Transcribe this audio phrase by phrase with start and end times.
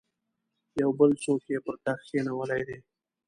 [0.81, 2.77] یو بل څوک یې پر تخت کښېنولی دی.